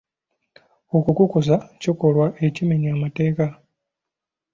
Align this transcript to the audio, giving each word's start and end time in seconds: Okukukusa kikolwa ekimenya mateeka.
Okukukusa 0.97 1.55
kikolwa 1.81 2.27
ekimenya 2.47 2.91
mateeka. 3.01 3.45